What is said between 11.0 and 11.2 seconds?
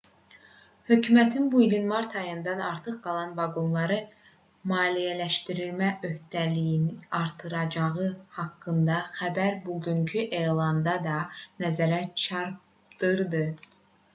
da